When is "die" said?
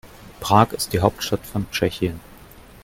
0.93-0.99